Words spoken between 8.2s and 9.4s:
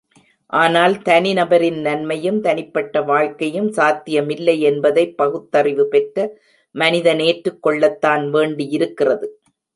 வேண்டியிருக்கிறது.